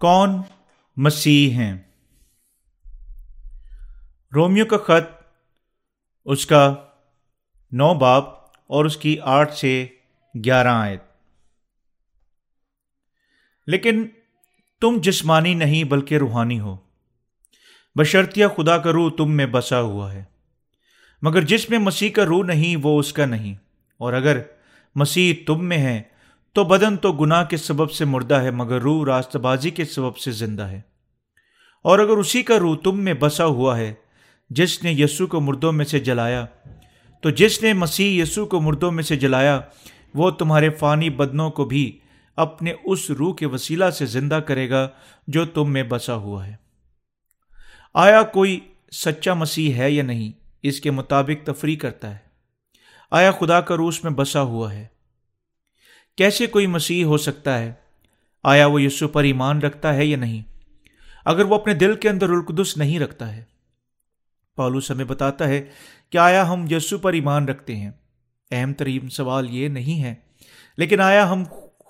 [0.00, 0.42] کون
[0.96, 1.78] مسیح ہیں؟
[4.34, 5.22] رومیو کا خط
[6.24, 6.74] اس کا
[7.72, 8.24] نو باپ
[8.66, 9.86] اور اس کی آٹھ سے
[10.44, 11.02] گیارہ آیت۔
[13.66, 14.08] لیکن
[14.80, 16.76] تم جسمانی نہیں بلکہ روحانی ہو۔
[17.98, 20.24] بشرطیہ خدا کا روح تم میں بسا ہوا ہے۔
[21.22, 23.54] مگر جس میں مسیح کا روح نہیں وہ اس کا نہیں۔
[23.98, 24.40] اور اگر
[24.94, 26.02] مسیح تم میں ہے
[26.52, 30.16] تو بدن تو گناہ کے سبب سے مردہ ہے، مگر روح راست بازی کے سبب
[30.16, 30.80] سے زندہ ہے۔
[31.84, 33.94] اور اگر اسی کا روح تم میں بسا ہوا ہے،
[34.50, 36.46] جس نے یسو کو مردوں میں سے جلایا،
[37.22, 39.60] تو جس نے مسیح یسو کو مردوں میں سے جلایا،
[40.14, 41.98] وہ تمہارے فانی بدنوں کو بھی
[42.36, 44.88] اپنے اس روح کے وسیلہ سے زندہ کرے گا
[45.26, 46.56] جو تم میں بسا ہوا ہے۔
[47.94, 48.60] آیا کوئی
[48.92, 50.32] سچا مسیح ہے یا نہیں؟
[50.62, 52.18] اس کے مطابق تفریح کرتا ہے۔
[53.10, 54.99] آیا خدا کا روس میں بسا ہوا ہے؟
[56.20, 57.72] کیسے کوئی مسیح ہو سکتا ہے؟
[58.42, 60.42] آیا وہ یسو پر ایمان رکھتا ہے یا نہیں؟
[61.24, 63.44] اگر وہ اپنے دل کے اندر القدس نہیں رکھتا ہے۔
[64.56, 65.64] پالوس ہمیں بتاتا ہے
[66.10, 67.90] کہ آیا ہم یسو پر ایمان رکھتے ہیں۔
[68.50, 70.14] اہم ترین سوال یہ نہیں ہے،
[70.76, 71.44] لیکن آیا ہم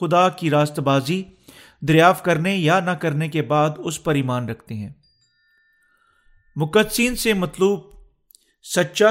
[0.00, 1.22] خدا کی راست بازی
[1.80, 4.90] دریافت کرنے یا نہ کرنے کے بعد اس پر ایمان رکھتے ہیں۔
[6.56, 7.80] مقدسین سے مطلوب
[8.62, 9.10] سچا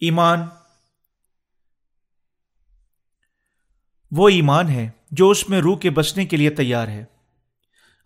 [0.00, 0.38] ایمان
[4.10, 7.04] وہ ایمان ہے جو اس میں روح کے بسنے کے لیے تیار ہے۔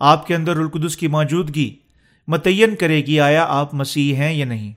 [0.01, 1.79] آپ کے اندر القدس کی موجودگی
[2.27, 4.75] متعین کرے گی آیا آپ مسیح ہیں یا نہیں۔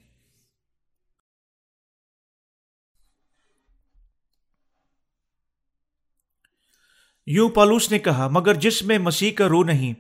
[7.26, 9.94] یوں پالوس نے کہا، مگر جس میں مسیح کا روح نہیں،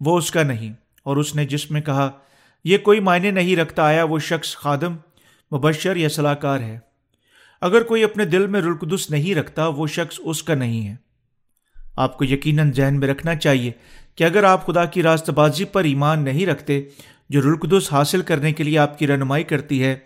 [0.00, 2.10] وہ اس کا نہیں۔ اور اس نے جس میں کہا،
[2.64, 4.92] یہ کوئی معنی نہیں رکھتا آیا وہ شخص خادم،
[5.52, 6.78] مبشر یا صلاح کار ہے۔
[7.60, 10.94] اگر کوئی اپنے دل میں رلقدس نہیں رکھتا، وہ شخص اس کا نہیں ہے۔
[11.96, 13.72] آپ کو یقیناً ذہن میں رکھنا چاہیے
[14.14, 16.82] کہ اگر آپ خدا کی راست بازی پر ایمان نہیں رکھتے،
[17.28, 19.96] جو رلقدس حاصل کرنے کے لیے آپ کی رہنمائی کرتی ہے،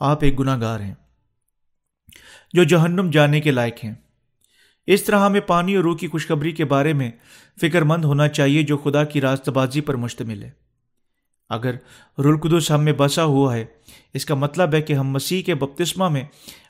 [0.00, 0.94] آپ ایک گناہ گار ہیں،
[2.52, 3.94] جو جہنم جانے کے لائق ہیں۔
[4.86, 7.10] اس طرح ہمیں پانی اور روح کی خوشخبری کے بارے میں
[7.60, 10.67] فکر مند ہونا چاہیے جو خدا کی راست بازی پر مشتمل ہے۔
[11.48, 11.74] اگر
[12.18, 13.64] رلقدس ہم میں بسا ہوا ہے،
[14.14, 16.22] اس کا مطلب ہے کہ ہم مسیح کے بپتسمہ میں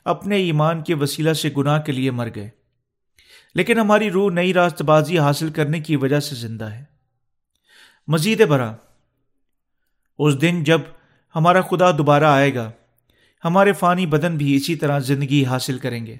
[0.05, 2.49] اپنے ایمان کے وسیلہ سے گناہ کے لیے مر گئے۔
[3.55, 6.83] لیکن ہماری روح نئی راست بازی حاصل کرنے کی وجہ سے زندہ ہے۔
[8.07, 8.75] مزید برا
[10.19, 10.81] اس دن جب
[11.35, 12.71] ہمارا خدا دوبارہ آئے گا،
[13.45, 16.15] ہمارے فانی بدن بھی اسی طرح زندگی حاصل کریں گے۔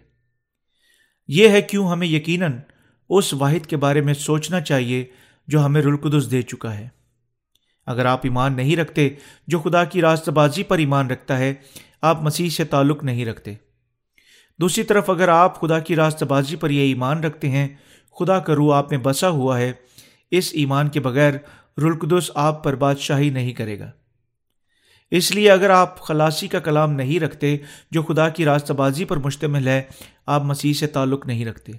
[1.28, 2.54] یہ ہے کیوں ہمیں یقیناً
[3.10, 5.06] اس واحد کے بارے میں سوچنا چاہیے
[5.48, 6.99] جو ہمیں رلقدس دے چکا ہے۔
[7.86, 9.10] اگر آپ ایمان نہیں رکھتے،
[9.48, 11.54] جو خدا کی راست بازی پر ایمان رکھتا ہے،
[12.02, 13.54] آپ مسیح سے تعلق نہیں رکھتے۔
[14.60, 17.68] دوسری طرف اگر آپ خدا کی راست بازی پر یہ ایمان رکھتے ہیں،
[18.20, 19.72] خدا کا روح آپ میں بسا ہوا ہے،
[20.32, 21.34] اس ایمان کے بغیر
[21.78, 23.92] رلقدس آپ پر بادشاہی نہیں کرے گا۔
[25.12, 27.58] اس لیے اگر آپ خلاصی کا کلام نہیں رکھتے،
[27.92, 29.82] جو خدا کی راست بازی پر مشتمل ہے،
[30.26, 31.72] آپ مسیح سے تعلق نہیں رکھتے۔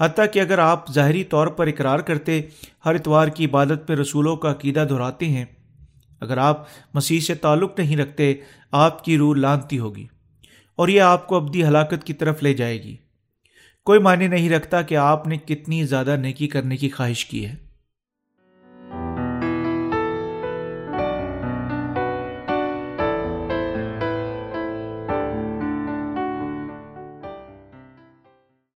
[0.00, 2.40] حتیٰ کہ اگر آپ ظاہری طور پر اقرار کرتے،
[2.84, 5.44] ہر اتوار کی عبادت میں رسولوں کا عقیدہ دہراتے ہیں۔
[6.20, 8.34] اگر آپ مسیح سے تعلق نہیں رکھتے،
[8.72, 10.06] آپ کی روح لانتی ہوگی
[10.76, 12.96] اور یہ آپ کو ابدی ہلاکت کی طرف لے جائے گی۔
[13.84, 17.67] کوئی معنی نہیں رکھتا کہ آپ نے کتنی زیادہ نیکی کرنے کی خواہش کی ہے۔